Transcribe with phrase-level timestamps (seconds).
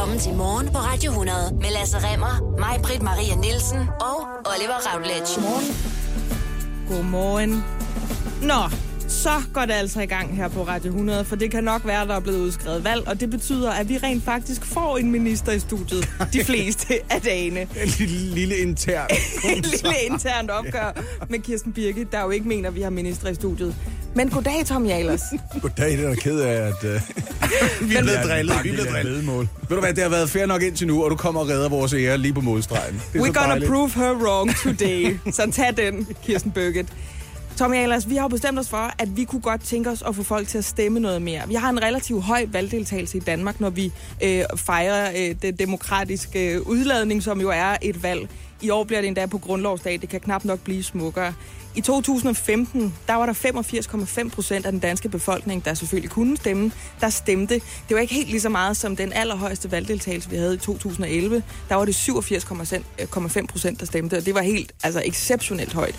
[0.00, 4.16] Velkommen til Morgen på Radio 100 med Lasse Remmer, mig, Britt Maria Nielsen og
[4.52, 5.40] Oliver Routledge.
[5.40, 5.68] Morgen.
[6.88, 7.64] Godmorgen.
[8.42, 8.62] Nå,
[9.08, 12.06] så går det altså i gang her på Radio 100, for det kan nok være,
[12.06, 15.52] der er blevet udskrevet valg, og det betyder, at vi rent faktisk får en minister
[15.52, 17.60] i studiet de fleste af dagene.
[17.60, 19.08] En lille, lille intern.
[19.56, 23.28] Et lille internt opgør med Kirsten Birke, der jo ikke mener, at vi har minister
[23.28, 23.76] i studiet.
[24.14, 25.22] Men goddag, Tom Jalers.
[25.62, 26.90] Goddag, det er da ked af, at uh,
[27.88, 28.64] vi er blevet drillet.
[28.64, 29.16] Vi er blevet drillet.
[29.16, 29.48] Vedmål.
[29.68, 31.68] Ved du hvad, det har været fair nok indtil nu, og du kommer og redder
[31.68, 32.40] vores ære lige på
[32.78, 33.70] er We're gonna dejligt.
[33.70, 35.16] prove her wrong today.
[35.32, 36.86] Så tag den, Kirsten Birgit.
[37.58, 40.16] Tom Jalers, vi har jo bestemt os for, at vi kunne godt tænke os at
[40.16, 41.42] få folk til at stemme noget mere.
[41.48, 43.92] Vi har en relativt høj valgdeltagelse i Danmark, når vi
[44.22, 48.28] øh, fejrer øh, det demokratiske øh, udladning, som jo er et valg.
[48.60, 49.98] I år bliver det endda på grundlovsdag.
[50.00, 51.34] Det kan knap nok blive smukkere.
[51.74, 56.72] I 2015, der var der 85,5 procent af den danske befolkning, der selvfølgelig kunne stemme,
[57.00, 57.54] der stemte.
[57.88, 61.42] Det var ikke helt lige så meget som den allerhøjeste valgdeltagelse, vi havde i 2011.
[61.68, 65.94] Der var det 87,5 procent, der stemte, og det var helt altså exceptionelt højt.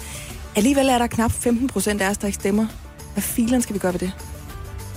[0.56, 2.68] Alligevel er der knap 15 procent af os, der ikke stemmer.
[3.14, 4.31] Hvad filen skal vi gøre ved det?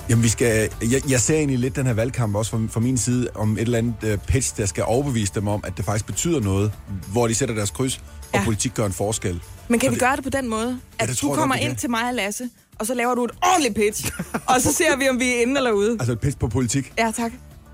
[0.09, 2.99] Jamen, vi skal, jeg, jeg ser egentlig lidt den her valgkamp også fra, fra min
[2.99, 6.07] side om et eller andet uh, pitch, der skal overbevise dem om, at det faktisk
[6.07, 6.73] betyder noget,
[7.13, 7.97] hvor de sætter deres kryds,
[8.33, 8.45] og Ja.
[8.45, 9.41] politik gør en forskel.
[9.69, 11.65] Men kan Og vi det- gøre det på den måde, at det du kommer godt,
[11.69, 14.11] ind til mig og Lasse, og så laver du et ordentligt pitch,
[14.55, 15.93] og så ser vi, om vi er inde eller ude.
[15.93, 16.93] Altså et pitch på politik.
[16.99, 17.33] Ja, tak.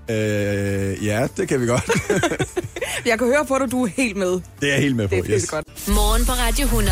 [0.09, 1.89] Øh, ja, det kan vi godt.
[3.05, 4.31] Jeg kan høre på dig, du er helt med.
[4.31, 5.15] det er jeg helt med på.
[5.15, 5.49] Det er yes.
[5.49, 5.87] godt.
[5.87, 6.91] Morgen på Radio 100.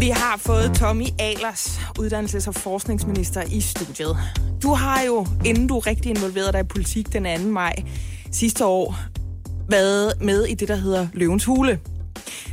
[0.00, 4.16] Vi har fået Tommy Alers, uddannelses- og forskningsminister, i studiet.
[4.62, 7.48] Du har jo, inden du rigtig involverede dig i politik den 2.
[7.48, 7.72] maj
[8.32, 8.96] sidste år,
[9.68, 11.80] været med i det, der hedder Løvens Hule.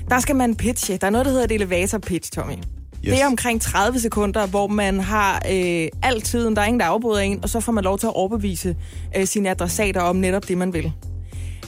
[0.09, 0.97] Der skal man pitche.
[0.97, 2.53] Der er noget, der hedder et elevator pitch, Tommy.
[2.53, 2.61] Yes.
[3.03, 6.85] Det er omkring 30 sekunder, hvor man har øh, al tiden, der er ingen, der
[6.85, 8.75] afbryder en, og så får man lov til at overbevise
[9.17, 10.93] øh, sine adressater om netop det, man vil.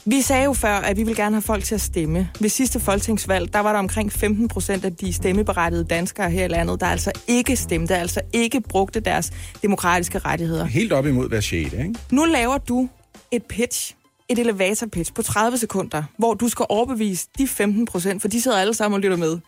[0.09, 2.29] Vi sagde jo før, at vi vil gerne have folk til at stemme.
[2.39, 6.47] Ved sidste folketingsvalg, der var der omkring 15 procent af de stemmeberettigede danskere her i
[6.47, 9.31] landet, der altså ikke stemte, altså ikke brugte deres
[9.61, 10.65] demokratiske rettigheder.
[10.65, 11.93] Helt op imod hver shade, ikke?
[12.11, 12.89] Nu laver du
[13.31, 13.95] et pitch,
[14.29, 18.41] et elevator pitch på 30 sekunder, hvor du skal overbevise de 15 procent, for de
[18.41, 19.39] sidder alle sammen og lytter med,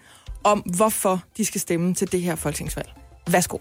[0.44, 2.90] om hvorfor de skal stemme til det her folketingsvalg.
[3.32, 3.58] Værsgo.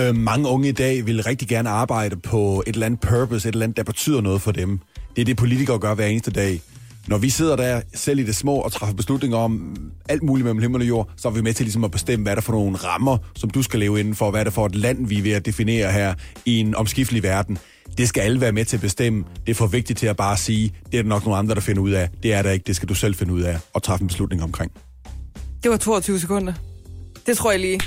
[0.00, 3.52] Øh, mange unge i dag vil rigtig gerne arbejde på et eller andet purpose, et
[3.52, 4.80] eller andet, der betyder noget for dem.
[5.16, 6.60] Det er det, politikere gør hver eneste dag.
[7.08, 9.76] Når vi sidder der selv i det små og træffer beslutninger om
[10.08, 12.32] alt muligt mellem himmel og jord, så er vi med til ligesom at bestemme, hvad
[12.32, 14.66] er der for nogle rammer, som du skal leve inden for, hvad er det for
[14.66, 16.14] et land, vi er ved at definere her
[16.46, 17.58] i en omskiftelig verden.
[17.98, 19.24] Det skal alle være med til at bestemme.
[19.46, 21.60] Det er for vigtigt til at bare sige, det er der nok nogle andre, der
[21.60, 22.08] finder ud af.
[22.22, 24.42] Det er der ikke, det skal du selv finde ud af og træffe en beslutning
[24.42, 24.72] omkring.
[25.62, 26.52] Det var 22 sekunder.
[27.26, 27.80] Det tror jeg lige.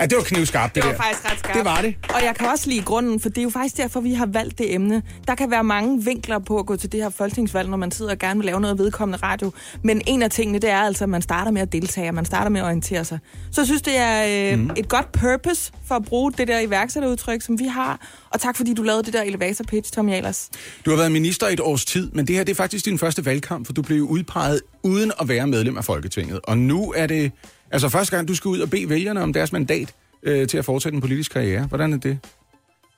[0.00, 1.02] Ja, det var knivskarpt, det, Det var der.
[1.02, 1.56] faktisk ret skarpt.
[1.56, 1.94] Det var det.
[2.14, 4.58] Og jeg kan også lide grunden, for det er jo faktisk derfor, vi har valgt
[4.58, 5.02] det emne.
[5.28, 8.10] Der kan være mange vinkler på at gå til det her folketingsvalg, når man sidder
[8.10, 9.52] og gerne vil lave noget vedkommende radio.
[9.82, 12.24] Men en af tingene, det er altså, at man starter med at deltage, og man
[12.24, 13.18] starter med at orientere sig.
[13.50, 14.70] Så jeg synes, det er øh, mm.
[14.76, 18.00] et godt purpose for at bruge det der iværksætterudtryk, som vi har.
[18.30, 20.50] Og tak, fordi du lavede det der elevator pitch, Tom Jalers.
[20.84, 22.98] Du har været minister i et års tid, men det her det er faktisk din
[22.98, 26.40] første valgkamp, for du blev udpeget uden at være medlem af Folketinget.
[26.44, 27.32] Og nu er det
[27.70, 30.64] altså første gang, du skal ud og bede vælgerne om deres mandat øh, til at
[30.64, 31.66] fortsætte en politisk karriere.
[31.66, 32.18] Hvordan er det?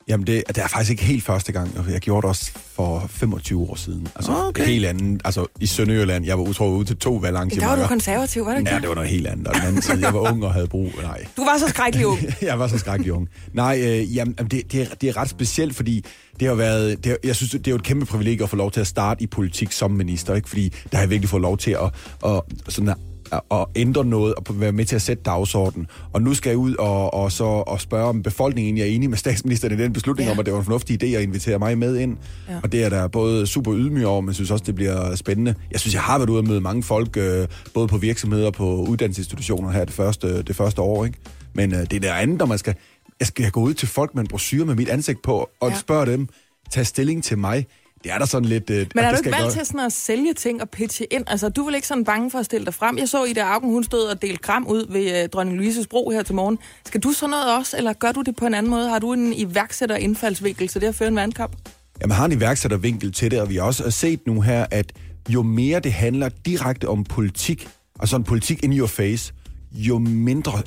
[0.09, 1.71] Jamen, det, det er faktisk ikke helt første gang.
[1.91, 4.09] Jeg gjorde det også for 25 år siden.
[4.17, 4.49] Altså, Okay.
[4.49, 4.67] okay.
[4.67, 5.21] helt anden.
[5.25, 6.25] Altså, i Sønderjylland.
[6.27, 7.77] Jeg var utrolig ude til to Der var valgarrangementer.
[7.83, 8.89] du konservativ, var det ikke Ja, det?
[8.89, 9.47] var noget helt andet.
[9.47, 10.91] Og den anden side, jeg var ung og havde brug.
[11.03, 12.19] Nej, Du var så skrækkelig ung.
[12.43, 13.29] jeg var så skrækkelig ung.
[13.53, 16.05] Nej, øh, jamen, det, det, er, det er ret specielt, fordi
[16.41, 18.71] det har været, det, jeg synes, det er jo et kæmpe privilegie at få lov
[18.71, 20.49] til at starte i politik som minister, ikke?
[20.49, 21.95] fordi der har jeg virkelig fået lov til at,
[22.27, 22.97] at, sådan at,
[23.33, 25.87] at ændre noget og være med til at sætte dagsordenen.
[26.13, 29.11] Og nu skal jeg ud og, og, så, og spørge, om befolkningen egentlig er enig
[29.11, 30.33] med statsministeren i den beslutning Ja.
[30.33, 32.17] om, at det var en fornuftig idé at invitere mig med ind.
[32.49, 32.55] Ja.
[32.63, 35.55] Og det er der både super ydmyg over, men synes også, det bliver spændende.
[35.73, 38.53] Jeg synes, jeg har været ude og møde mange folk, øh, både på virksomheder og
[38.53, 41.05] på uddannelsesinstitutioner her det første, det første år.
[41.05, 41.19] Ikke?
[41.55, 42.75] Men øh, det er der andet, når man skal,
[43.21, 45.77] jeg skal gå ud til folk med en brochure med mit ansigt på, og Ja.
[45.79, 46.29] spørge dem,
[46.71, 47.67] tag stilling til mig.
[48.05, 48.71] Det er der sådan lidt...
[48.71, 51.07] Øh, Men at er det du ikke vant til sådan at sælge ting og pitche
[51.11, 51.25] ind?
[51.27, 52.99] Altså, du vel ikke sådan bange for at stille dig frem?
[52.99, 56.11] Jeg så Ida Augen, hun stod og delte kram ud ved uh, dronning Louises bro
[56.11, 56.59] her til morgen.
[56.87, 58.89] Skal du sådan noget også, eller gør du det på en anden måde?
[58.89, 61.57] Har du en iværksætter indfaldsvinkel til det at føre en vandkamp?
[62.01, 64.93] Jamen, har en iværksættervinkel til det, og vi har også set nu her, at
[65.29, 67.69] jo mere det handler direkte om politik,
[68.01, 69.33] altså en politik in your face,
[69.73, 70.63] jo mindre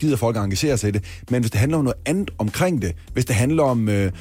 [0.00, 1.04] gider folk at engagere sig i det.
[1.30, 4.12] Men hvis det handler om noget andet omkring det, hvis det handler om, øh,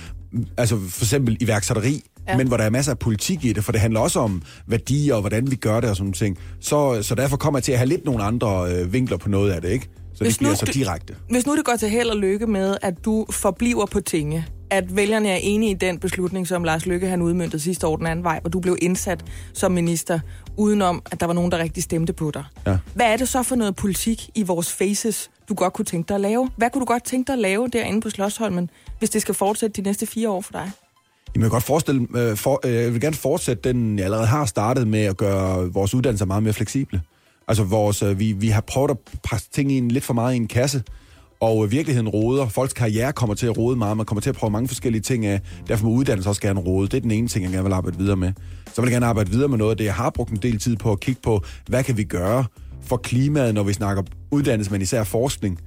[0.58, 2.38] altså for eksempel iværksætteri, Ja.
[2.38, 5.14] men hvor der er masser af politik i det, for det handler også om værdier
[5.16, 7.78] og hvordan vi gør det og sådan ting, så, så derfor kommer jeg til at
[7.78, 9.90] have lidt nogle andre øh, vinkler på noget af det, ikke?
[10.14, 11.16] Så Hvis det bliver nu så direkte.
[11.30, 14.96] Hvis nu det går til held og lykke med, at du forbliver på tinge at
[14.96, 18.24] vælgerne er enige i den beslutning, som Lars Lykke han udmyndtede sidste år den anden
[18.24, 20.20] vej, hvor du blev indsat som minister,
[20.58, 22.44] udenom at der var nogen, der rigtig stemte på dig.
[22.68, 22.78] Ja.
[22.94, 26.16] Hvad er det så for noget politik i vores faces, du godt kunne tænke dig
[26.16, 26.50] at lave?
[26.58, 29.82] Hvad kunne du godt tænke dig at lave derinde på Slottsholmen, hvis det skal fortsætte
[29.82, 30.72] de næste fire år for dig?
[31.36, 34.28] Jamen, jeg, kan godt forestille, øh, for, øh, jeg vil gerne fortsætte den, jeg allerede
[34.28, 37.02] har startet med at gøre vores uddannelser meget mere fleksible.
[37.48, 40.34] Altså, vores, øh, vi, vi har prøvet at passe ting i en, lidt for meget
[40.34, 40.84] i en kasse,
[41.40, 42.50] og øh, virkeligheden roder.
[42.50, 43.98] Folks karriere kommer til at rode meget.
[43.98, 45.42] Man kommer til at prøve mange forskellige ting af.
[45.68, 46.88] Derfor må uddannelse også gerne rode.
[46.88, 48.34] Det er den ene ting, jeg gerne vil arbejde videre med.
[48.74, 49.86] Så vil jeg gerne arbejde videre med noget af det.
[49.86, 52.46] Jeg har brugt en del tid på at kigge på, hvad kan vi gøre
[52.84, 55.60] for klimaet, når vi snakker uddannelse, men især forskning.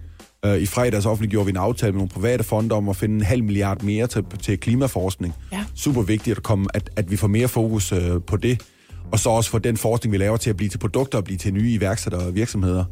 [0.45, 3.23] Øh, I fredags offentliggjorde vi en aftale med nogle private fonde om at finde en
[3.23, 5.35] halv milliard mere til, til klimaforskning.
[5.53, 5.65] Ja.
[5.75, 8.63] Super vigtigt at, komme, at, at vi får mere fokus øh, på det.
[9.13, 11.39] Og så også få den forskning, vi laver, til at blive til produkter og blive
[11.39, 12.85] til nye iværksættere og virksomheder.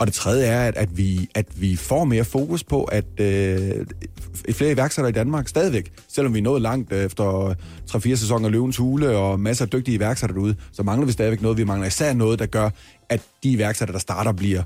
[0.00, 3.86] Og det tredje er, at, at, vi, at vi får mere fokus på, at øh,
[4.52, 7.54] flere iværksættere i Danmark stadigvæk, selvom vi er nået langt efter
[7.90, 11.58] 3-4 sæsoner Løvens Hule og masser af dygtige iværksættere derude, så mangler vi stadigvæk noget.
[11.58, 12.70] Vi mangler især noget, der gør,
[13.08, 14.62] at de iværksættere, der starter, bliver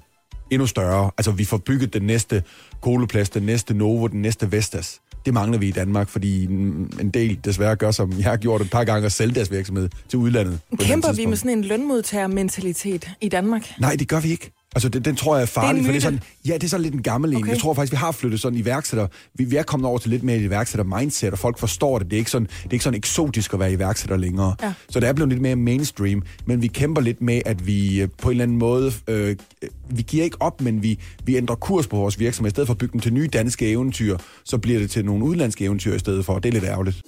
[0.51, 1.11] endnu større.
[1.19, 2.43] Altså, vi får bygget den næste
[2.81, 5.01] Koloplast, den næste Novo, den næste Vestas.
[5.25, 8.71] Det mangler vi i Danmark, fordi en del desværre gør, som jeg har gjort et
[8.71, 10.59] par gange, at sælge deres virksomhed til udlandet.
[10.79, 13.73] Kæmper vi med sådan en lønmodtagermentalitet i Danmark?
[13.81, 14.56] Nej, det gør vi ikke.
[14.77, 16.83] Altså, det, den tror jeg er farlig, for det er sådan, ja, det er sådan
[16.83, 17.37] lidt en gammel en.
[17.37, 17.51] Okay.
[17.51, 19.07] Jeg tror faktisk, vi har flyttet sådan iværksætter.
[19.35, 22.11] Vi, vi er kommet over til lidt mere et iværksætter-mindset, og folk forstår det.
[22.11, 24.55] Det er ikke sådan, det er ikke sådan eksotisk at være iværksætter længere.
[24.63, 24.73] Ja.
[24.89, 28.09] Så det er blevet lidt mere mainstream, men vi kæmper lidt med, at vi øh,
[28.23, 29.37] på en eller anden måde, øh,
[29.91, 32.51] vi giver ikke op, men vi, vi ændrer kurs på vores virksomhed.
[32.51, 35.25] I stedet for at bygge dem til nye danske eventyr, så bliver det til nogle
[35.25, 36.39] udenlandske eventyr i stedet for.
[36.39, 37.03] Det er lidt ærgerligt.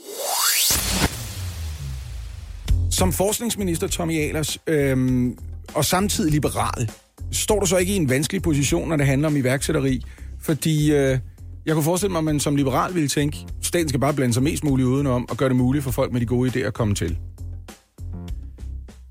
[2.90, 5.38] Som forskningsminister, Tommy Ahlers, øhm,
[5.74, 6.90] og samtidig liberal,
[7.32, 10.04] står du så ikke i en vanskelig position, når det handler om iværksætteri?
[10.40, 11.18] Fordi øh,
[11.66, 14.42] jeg kunne forestille mig, at man som liberal ville tænke, staten skal bare blande sig
[14.42, 16.94] mest muligt udenom og gøre det muligt for folk med de gode idéer at komme
[16.94, 17.18] til.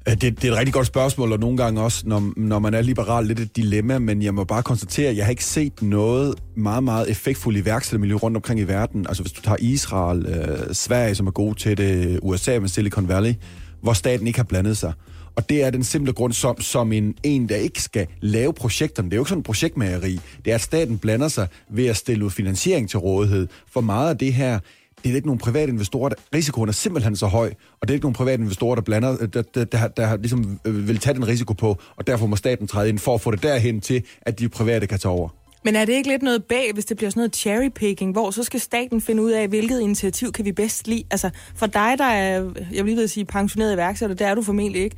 [0.08, 2.82] Det, det er et rigtig godt spørgsmål, og nogle gange også, når, når man er
[2.82, 6.36] liberal, lidt et dilemma, men jeg må bare konstatere, at jeg har ikke set noget
[6.56, 9.06] meget, meget effektfuldt iværksættermiljø rundt omkring i verden.
[9.08, 13.08] Altså hvis du tager Israel, øh, Sverige, som er gode til det, USA med Silicon
[13.08, 13.34] Valley,
[13.82, 14.94] hvor staten ikke har blandet sig.
[15.38, 19.10] Og det er den simple grund, som, som en, en, der ikke skal lave projekterne.
[19.10, 20.20] Det er jo ikke sådan en projektmageri.
[20.46, 23.48] Det er, at staten blander sig ved at stille ud finansiering til rådighed.
[23.74, 24.60] For meget af det her,
[25.04, 27.94] det er ikke nogen private investorer, der, risikoen er simpelthen så høj, og det er
[27.94, 31.14] ikke nogen private investorer, der blander, øh, der, der, der, der ligesom øh, vil tage
[31.14, 34.04] den risiko på, og derfor må staten træde ind for at få det derhen til,
[34.22, 35.30] at de private kan tage over.
[35.68, 38.32] Men er det ikke lidt noget bag, hvis det bliver sådan noget cherry picking, hvor
[38.32, 41.04] så skal staten finde ud af, hvilket initiativ kan vi bedst lide?
[41.12, 42.32] Altså, for dig, der er,
[42.74, 44.96] jeg vil lige ved at sige, pensioneret iværksætter, det er du formentlig ikke.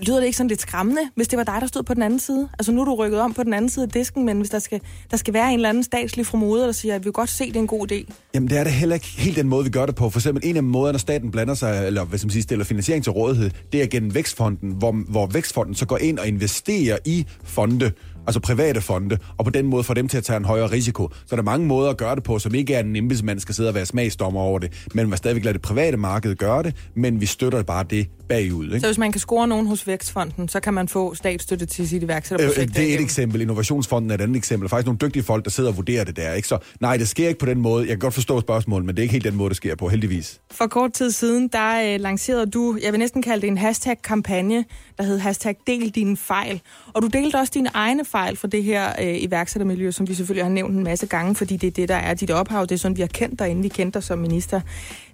[0.00, 2.18] Lyder det ikke sådan lidt skræmmende, hvis det var dig, der stod på den anden
[2.18, 2.48] side?
[2.58, 4.58] Altså nu er du rykket om på den anden side af disken, men hvis der
[4.58, 4.80] skal,
[5.10, 7.46] der skal være en eller anden statslig fromode, der siger, at vi vil godt se,
[7.46, 8.12] det er en god idé.
[8.34, 10.10] Jamen, det er det heller ikke helt den måde, vi gør det på.
[10.10, 12.64] For eksempel en af måderne, når staten blander sig, eller hvad som man sige, stiller
[12.64, 16.98] finansiering til rådighed, det er gennem Vækstfonden, hvor, hvor Vækstfonden så går ind og investerer
[17.04, 17.92] i fonde,
[18.26, 21.08] altså private fonde, og på den måde får dem til at tage en højere risiko.
[21.26, 23.40] Så der er mange måder at gøre det på, som ikke er, at en embedsmand
[23.40, 26.62] skal sidde og være smagsdommer over det, men man stadigvæk lader det private marked gøre
[26.62, 28.64] det, men vi støtter bare det bagud.
[28.64, 28.80] Ikke?
[28.80, 32.02] Så hvis man kan score nogen hos Vækstfonden, så kan man få statsstøtte til sit
[32.02, 32.76] Øh, iværksætterprojekt.
[32.76, 33.40] det er et eksempel.
[33.40, 34.68] Innovationsfonden er et andet eksempel.
[34.68, 36.32] Faktisk nogle dygtige folk, der sidder og vurderer det der.
[36.32, 36.48] Ikke?
[36.48, 37.80] Så nej, det sker ikke på den måde.
[37.82, 39.88] Jeg kan godt forstå spørgsmålet, men det er ikke helt den måde, det sker på,
[39.88, 40.40] heldigvis.
[40.50, 44.64] For kort tid siden, der øh, lancerede du, jeg vil næsten kalde det en hashtag-kampagne,
[45.00, 46.60] der hed hashtag del dine fejl.
[46.92, 50.44] Og du delte også dine egne fejl fra det her øh, iværksættermiljø, som vi selvfølgelig
[50.44, 52.62] har nævnt en masse gange, fordi det er det, der er dit ophav.
[52.62, 54.60] Det er sådan, vi har kendt dig, inden vi kendte dig som minister.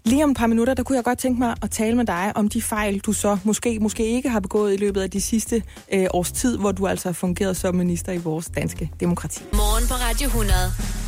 [0.04, 2.32] Lige om et par minutter, der kunne jeg godt tænke mig at tale med dig
[2.34, 5.62] om de fejl, du så måske, måske ikke har begået i løbet af de sidste
[5.92, 9.42] øh, års tid, hvor du altså har fungeret som minister i vores danske demokrati.
[9.52, 11.05] Morgen på Radio 100.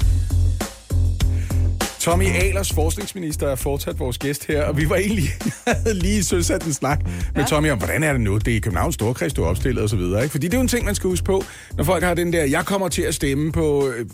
[2.08, 5.24] Tommy Ahlers, forskningsminister, er fortsat vores gæst her, og vi var egentlig
[6.04, 7.00] lige søsat en snak
[7.34, 8.38] med Tommy om, hvordan er det nu?
[8.38, 10.32] Det er i Københavns Storkreds, du er opstillet og så videre, ikke?
[10.32, 11.44] Fordi det er jo en ting, man skal huske på,
[11.76, 14.06] når folk har den der, jeg kommer til at stemme på øh,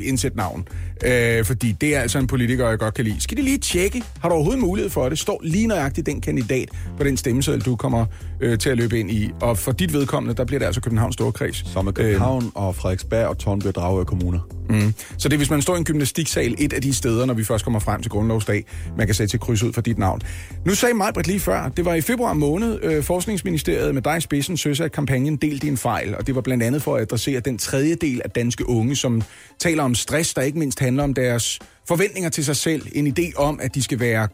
[0.00, 0.68] indsæt navn.
[1.04, 3.20] Øh, fordi det er altså en politiker, jeg godt kan lide.
[3.20, 5.18] Skal de lige tjekke, har du overhovedet mulighed for det?
[5.18, 8.06] Står lige nøjagtigt den kandidat på den stemmeseddel, du kommer
[8.40, 9.30] øh, til at løbe ind i.
[9.40, 11.64] Og for dit vedkommende, der bliver det altså Københavns Storkreds.
[11.72, 12.50] Som er København øh.
[12.54, 14.57] og Frederiksberg og Tornby og Dragør kommuner.
[14.70, 14.94] Mm.
[15.18, 17.44] Så det er, hvis man står i en gymnastiksal, et af de steder, når vi
[17.44, 18.64] først kommer frem til grundlovsdag,
[18.96, 20.20] man kan sætte til kryds ud for dit navn.
[20.64, 24.20] Nu sagde Majbrit lige før, det var i februar måned, øh, Forskningsministeriet med dig i
[24.20, 27.58] spidsen at kampagnen Del din fejl, og det var blandt andet for at adressere den
[27.58, 29.22] tredje del af danske unge, som
[29.58, 31.58] taler om stress, der ikke mindst handler om deres
[31.88, 34.28] forventninger til sig selv, en idé om, at de skal være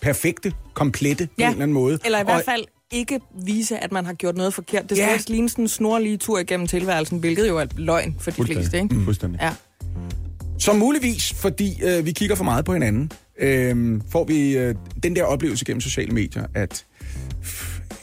[0.00, 1.44] perfekte, komplette på Ja.
[1.46, 1.98] en eller anden måde.
[2.04, 4.88] Eller i hvert fald ikke vise, at man har gjort noget forkert.
[4.88, 5.14] Det skal Ja.
[5.14, 8.76] også ligne sådan en snorlige tur igennem tilværelsen, hvilket jo er løgn for de fleste,
[8.82, 8.94] ikke?
[8.94, 9.04] Mm.
[9.04, 9.40] Fuldstændig.
[9.42, 9.52] Ja.
[10.58, 15.16] Som muligvis, fordi øh, vi kigger for meget på hinanden, øh, får vi øh, den
[15.16, 16.84] der oplevelse gennem sociale medier, at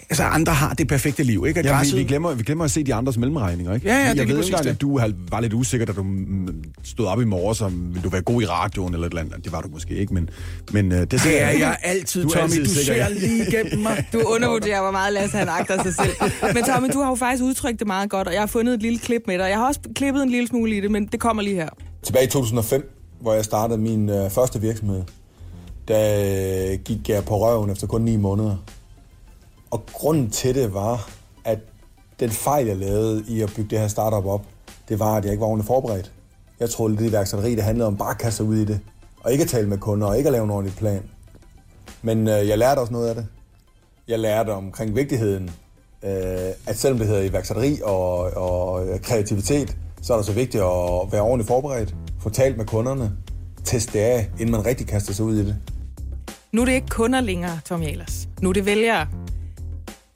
[0.10, 1.60] altså, andre har det perfekte liv, ikke?
[1.60, 3.88] At Ja, vi, græsset- vi, glemmer, vi glemmer at se de andres mellemregninger, ikke?
[3.88, 4.70] Ja, ja, det er jeg lige ved ikke engang, det.
[4.72, 8.04] at du har- var lidt usikker, da du mm, stod op i morgen, som vil
[8.04, 9.44] du være god i radioen eller et eller andet.
[9.44, 10.30] Det var du måske ikke, men,
[10.72, 12.44] men øh, det, ser Det er jeg altid, Du er Tommy.
[12.44, 13.10] altid du sikker, ser ja.
[13.10, 14.06] lige igennem mig.
[14.14, 16.32] Du undervurderer, hvor meget Lasse han agter sig selv.
[16.54, 18.82] Men Tommy, du har jo faktisk udtrykt det meget godt, og jeg har fundet et
[18.82, 19.44] lille klip med dig.
[19.50, 21.70] Jeg har også klippet en lille smule i det, men det kommer lige her.
[22.04, 25.02] Tilbage i 2005, hvor jeg startede min øh, første virksomhed,
[25.88, 28.56] der øh, gik jeg på røven efter kun 9 måneder.
[29.72, 31.10] Og grunden til det var,
[31.44, 31.60] at
[32.20, 34.42] den fejl, jeg lavede i at bygge det her startup op,
[34.90, 36.12] det var, at jeg ikke var ordentligt forberedt.
[36.60, 38.80] Jeg troede, det iværksætteri, det handlede om bare at kaste sig ud i det.
[39.24, 41.04] Og ikke at tale med kunder, og ikke at lave en ordentlig plan.
[42.02, 43.28] Men øh, jeg lærte også noget af det.
[44.08, 45.52] Jeg lærte omkring vigtigheden,
[46.04, 46.12] øh,
[46.68, 51.12] at selvom det hedder iværksætteri og, og øh, kreativitet, så er det så vigtigt at
[51.12, 53.12] være ordentligt forberedt, få talt med kunderne,
[53.64, 55.56] teste det af, inden man rigtig kaster sig ud i det.
[56.52, 58.28] Nu er det ikke kunder længere, Tom Jalers.
[58.42, 59.08] Nu er det vælgere.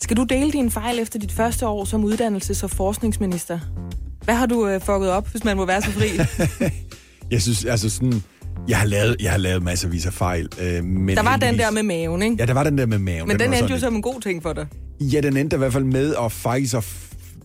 [0.02, 3.60] Skal du dele dine fejl efter dit første år som uddannelses- og forskningsminister?
[4.24, 6.08] Hvad har du øh, fucket op, hvis man må være så fri?
[7.32, 8.24] Jeg synes, altså sådan...
[8.68, 10.50] Jeg har lavet, jeg har lavet masservis af fejl.
[10.62, 12.36] Øh, men Der var den heldigvis- der med maven, ikke?
[12.40, 13.28] Ja, der var den der med maven.
[13.28, 14.68] Men den var endte jo som en god ting for dig.
[15.02, 16.86] Ja, den endte i hvert fald med at faktisk at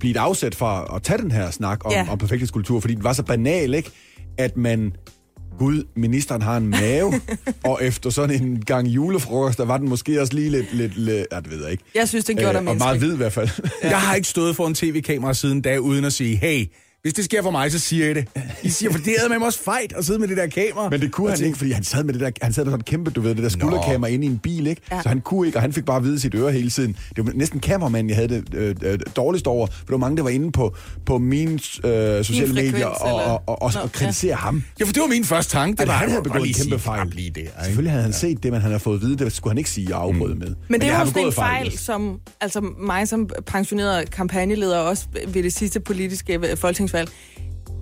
[0.01, 1.99] blive et afsæt for at tage den her snak om, Ja.
[1.99, 2.13] ja.
[2.13, 3.91] om perfekthedskultur, fordi den var så banal, ikke?
[4.39, 4.93] At man,
[5.59, 7.13] gud, ministeren har en mave,
[7.65, 11.27] og efter sådan en gang julefrokost, der var den måske også lige lidt, lidt, lidt
[11.33, 11.85] ja, det ved jeg ikke.
[11.95, 13.49] Jeg synes, den gjorde dig Øh, og meget hvid i hvert fald.
[13.83, 16.67] Jeg har ikke stået for en tv-kamera siden da, uden at sige, hey,
[17.05, 18.29] hvis det sker for mig, så siger jeg det.
[18.63, 20.89] I siger, for det med mig også fejt at sidde med det der kamera.
[20.91, 22.73] Men det kunne han tænke, ikke, fordi han sad med det der, han sad med
[22.73, 24.83] sådan kæmpe, du ved, det der skulderkamera inde i en bil, ikke?
[24.91, 24.97] Ja.
[24.97, 25.03] Ja.
[25.03, 26.97] Så han kunne ikke, og han fik bare at vide i sit øre hele tiden.
[27.17, 30.17] Det var næsten kameramanden, jeg havde det øh, øh, dårligst over, for der var mange,
[30.17, 33.81] der var inde på, på mine øh, sociale frekvens, medier og, og, og, og, Nå,
[33.81, 34.63] og kritisere ham.
[34.81, 35.77] Ja, for det var min første tanke.
[35.77, 37.01] Det At var, han havde "Godt begået en kæmpe fejl.
[37.01, 37.37] "Knap lige det.
[37.41, 39.59] ikke?" Selvfølgelig havde han set det, men han har fået at vide, det skulle han
[39.59, 40.55] ikke sige og afbryde med.
[40.69, 45.43] Men det er jo en begået fejl, som altså mig som pensioneret kampagneleder også ved
[45.43, 46.57] det sidste politiske øh,
[46.95, 47.09] folketingsvalg,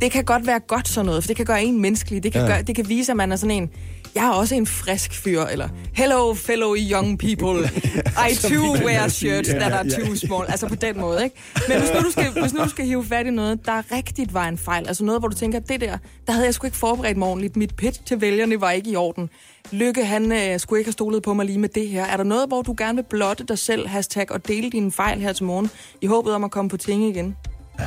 [0.00, 2.22] det kan godt være godt sådan noget, for det kan gøre en menneskelig.
[2.22, 2.40] Det kan.
[2.40, 2.46] Ja.
[2.46, 3.70] gøre, det kan vise, at man er sådan en,
[4.14, 7.70] jeg er også en frisk fyr, eller hello fellow young people,
[8.30, 10.44] I too wear shirts that are too small.
[10.48, 11.36] Altså på den måde, ikke?
[11.68, 14.34] Men hvis nu, du skal, hvis nu du skal hive fat i noget, der rigtigt
[14.34, 16.76] var en fejl, altså noget, hvor du tænker, det der, der havde jeg sgu ikke
[16.76, 17.56] forberedt mig ordentligt.
[17.56, 19.30] Mit pitch til vælgerne var ikke i orden.
[19.70, 22.04] Lykke, han øh, skulle ikke have stolet på mig lige med det her.
[22.04, 25.20] Er der noget, hvor du gerne vil blotte dig selv, hashtag, og dele dine fejl
[25.20, 27.36] her til morgen, i håbet om at komme på ting igen?
[27.78, 27.84] Ja.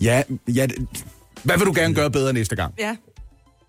[0.00, 1.04] Ja, ja, det,
[1.42, 2.74] Hvad vil du gerne gøre bedre næste gang?
[2.78, 2.96] Ja.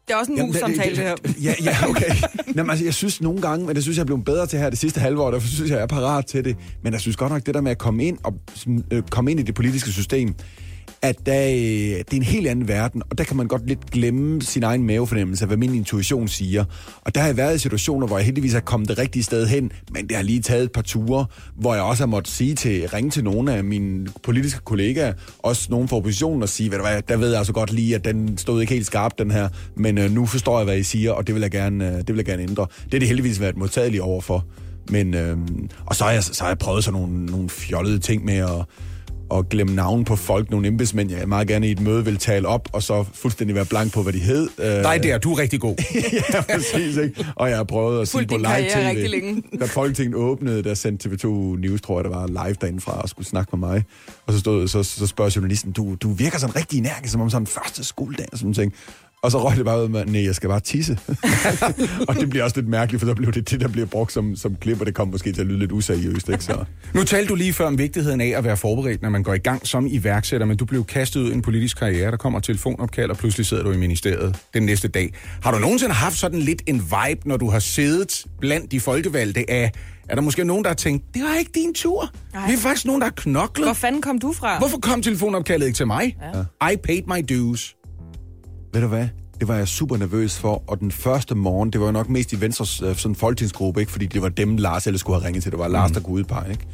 [0.08, 1.16] Det er også en mus-samtale, det her.
[1.44, 2.16] Ja, ja, okay.
[2.56, 4.70] Jamen, altså, jeg synes nogle gange, men det synes jeg er blevet bedre til her
[4.70, 6.58] det sidste halve år, derfor synes jeg, jeg er parat til det.
[6.84, 8.34] Men jeg synes godt nok, det der med at komme ind, og,
[8.92, 10.36] øh, komme ind i det politiske system,
[11.06, 13.92] at der, øh, det er en helt anden verden, og der kan man godt lidt
[13.92, 16.66] glemme sin egen mavefornemmelse af, hvad min intuition siger.
[17.02, 19.48] Og der har jeg været i situationer, hvor jeg heldigvis er kommet det rigtige sted
[19.48, 22.56] hen, men det har lige taget et par ture, hvor jeg også har måttet sige
[22.56, 26.78] til, ringe til nogle af mine politiske kollegaer, også nogen fra oppositionen, og sige, ved
[26.78, 29.32] du hvad, der ved jeg altså godt lige, at den stod ikke helt skarpt, den
[29.32, 31.98] her, men øh, nu forstår jeg, hvad I siger, og det vil jeg gerne, øh,
[31.98, 32.68] det vil jeg gerne ændre.
[32.86, 34.46] Det er det heldigvis været modtageligt overfor.
[34.90, 35.38] Men, øh,
[35.86, 38.66] og så har, jeg, så har jeg prøvet sådan nogle, nogle fjollede ting med at
[39.30, 42.48] og glemme navn på folk, nogle embedsmænd, jeg meget gerne i et møde vil tale
[42.48, 44.50] op, og så fuldstændig være blank på, hvad de hed.
[44.60, 45.76] Øh, Nej, der, du er rigtig god.
[46.34, 47.26] ja, præcis, ikke?
[47.36, 51.28] Og jeg har prøvet at sige på live tv, da Folketinget åbnede, der sendte TV2
[51.60, 53.84] News, tror jeg, der var live derindefra og skulle snakke med mig.
[54.26, 57.30] Og så, stod, så, så spørger journalisten, du, du virker sådan rigtig energisk, som om
[57.30, 58.74] sådan første skoledag og sådan ting.
[59.26, 61.00] Og så røg det bare ud med, nej, jeg skal bare tisse.
[62.08, 64.36] og det bliver også lidt mærkeligt, for så bliver det det, der bliver brugt som,
[64.36, 66.44] som klip, og det kommer måske til at lyde lidt useriøst, ikke?
[66.44, 66.66] Så.
[66.94, 69.38] Nu talte du lige før om vigtigheden af at være forberedt, når man går i
[69.38, 73.12] gang som iværksætter, men du blev kastet ud i en politisk karriere, der kommer telefonopkald,
[73.12, 75.14] og pludselig sidder du i ministeriet den næste dag.
[75.42, 79.46] Har du nogensinde haft sådan lidt en vibe, når du har siddet blandt de folkevalgte
[79.50, 79.72] af,
[80.10, 82.10] er der måske nogen, der har tænkt, det var ikke din tur.
[82.34, 82.48] Nej.
[82.48, 83.68] Vi er faktisk nogen, der har knoklet.
[83.68, 84.58] Hvor fanden kom du fra?
[84.58, 86.18] Hvorfor kom telefonopkaldet ikke til mig?
[86.62, 86.70] Ja.
[86.72, 87.76] I paid my dues.
[88.76, 89.08] Ved du hvad?
[89.40, 92.34] Det var jeg super nervøs for, og den første morgen, det var jo nok mest
[92.34, 93.92] i Venstres øh, sådan folketingsgruppe, ikke?
[93.92, 95.52] fordi det var dem, Lars ellers skulle have ringet til.
[95.52, 96.68] Det var Lars, der kunne udpege, ikke?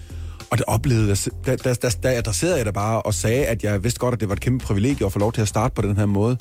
[0.52, 3.64] Og det oplevede jeg, der, der, der, der adresserede jeg det bare og sagde, at
[3.64, 5.76] jeg vidste godt, at det var et kæmpe privilegie at få lov til at starte
[5.76, 6.38] på den her måde.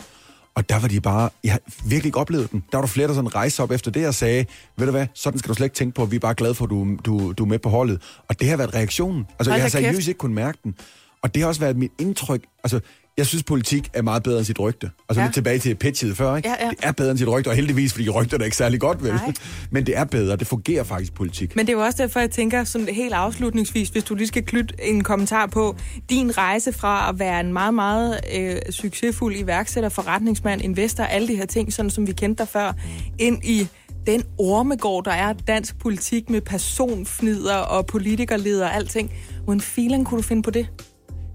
[0.54, 2.64] Og der var de bare, jeg har virkelig ikke oplevet den.
[2.72, 4.44] Der var der flere, der sådan rejste op efter det og sagde,
[4.76, 6.64] ved du hvad, sådan skal du slet ikke tænke på, vi er bare glade for,
[6.64, 8.02] at du, du, du er med på holdet.
[8.28, 9.26] Og det har været reaktionen.
[9.38, 10.74] Altså, Hold jeg har da seriøst ikke kunnet mærke den.
[11.22, 12.80] Og det har også været mit indtryk, altså,
[13.18, 14.90] Jeg synes, politik er meget bedre end sit rygte.
[15.08, 15.26] Og så Ja.
[15.26, 16.48] lidt tilbage til pitchet før, ikke?
[16.48, 16.70] Ja, ja.
[16.70, 19.12] Det er bedre end sit rygte, og heldigvis, fordi rygter er ikke særlig godt, vel?
[19.14, 19.32] Nej.
[19.70, 21.56] Men det er bedre, det fungerer faktisk politik.
[21.56, 24.42] Men det er jo også derfor, jeg tænker sådan helt afslutningsvis, hvis du lige skal
[24.46, 25.76] knytte en kommentar på
[26.10, 31.36] din rejse fra at være en meget, meget øh, succesfuld iværksætter, forretningsmand, investor, alle de
[31.36, 32.72] her ting, sådan som vi kendte dig før,
[33.18, 33.68] ind i
[34.06, 39.12] den ormegård, der er dansk politik med personfnider og politikerleder og alting.
[39.44, 40.66] Hvordan feeling kunne du finde på det?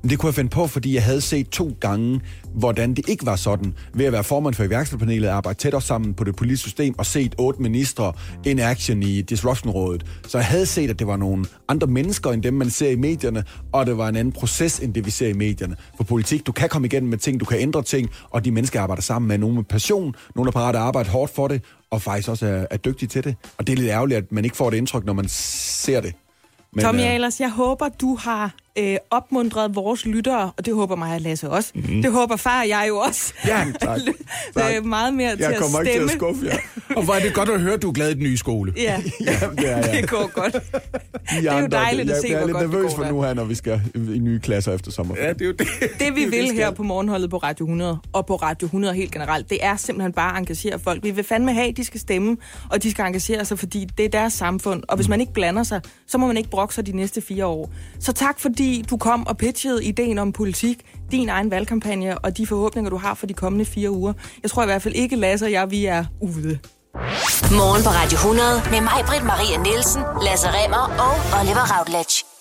[0.10, 2.22] Det kunne jeg finde på, fordi jeg havde set to gange,
[2.54, 3.74] hvordan det ikke var sådan.
[3.94, 7.36] Ved at være formand for iværksætterpanelet, arbejde tæt sammen på det politiske system, og set
[7.38, 8.14] otte ministre
[8.46, 10.06] in action i Disruption-rådet.
[10.28, 12.96] Så jeg havde set, at det var nogle andre mennesker, end dem, man ser i
[12.96, 15.76] medierne, og det var en anden proces, end det, vi ser i medierne.
[15.98, 18.82] For politik, du kan komme igennem med ting, du kan ændre ting, og de mennesker,
[18.82, 22.02] arbejder sammen med, nogle med passion, nogle er parate at arbejde hårdt for det, og
[22.02, 23.36] faktisk også er, er dygtige til det.
[23.58, 26.14] Og det er lidt ærgerligt, at man ikke får det indtryk, når man ser det.
[26.74, 30.96] Men, Tommy øh, Ahlers, jeg håber, du har øh, opmuntret vores lyttere, og det håber
[30.96, 31.72] mig og Lasse også.
[31.76, 32.02] Mm.
[32.02, 33.34] Det håber far og jeg jo også.
[33.48, 34.00] Ja, tak.
[34.58, 34.74] tak.
[34.78, 36.12] øh, meget mere til Jeg at kommer ikke til stemme.
[36.12, 36.96] at skuffe jer.
[36.98, 38.74] Og hvor er det godt at høre, at du er glad i den nye skole.
[38.78, 38.82] Ja,
[39.42, 39.90] Jamen, det er jeg.
[40.02, 40.54] det går godt.
[40.54, 40.60] De
[41.42, 42.96] Det er jo dejligt at jeg, se, jeg er hvor lidt godt det nervøs går
[42.98, 43.12] for der.
[43.12, 45.28] nu her, når vi skal i nye klasser efter sommerferien.
[45.28, 45.68] Ja, det er jo det.
[45.82, 46.60] Det vi Det, vi vil skal.
[46.60, 50.14] her på Morgenholdet på Radio 100, og på Radio 100 helt generelt, det er simpelthen
[50.14, 51.04] bare at engagere folk.
[51.04, 52.38] Vi vil fandme have, at de skal stemme,
[52.72, 54.84] og de skal engagere sig, fordi det er deres samfund.
[54.88, 57.46] Og hvis man ikke blander sig, så må man ikke brokke sig de næste fire
[57.46, 57.70] år.
[58.00, 60.78] Så tak fordi du kom og pitchede ideen om politik,
[61.12, 64.14] din egen valgkampagne og de forhåbninger, du har for de kommende fire uger.
[64.44, 66.60] Jeg tror i hvert fald ikke, Lasse og jeg, vi er ude.
[67.52, 72.35] Morgen på Radio 100 med mig, Britt Maria Nielsen, Lasse Remmer og Oliver Routledge.